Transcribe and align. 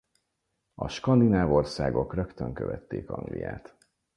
A 0.75 0.87
skandináv 0.87 1.53
országok 1.53 2.13
rögtön 2.13 2.53
követték 2.53 3.09
Angliát. 3.09 3.75